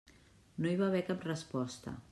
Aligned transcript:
No 0.63 0.71
hi 0.71 0.79
va 0.81 0.87
haver 0.87 1.03
cap 1.11 1.29
resposta. 1.31 1.99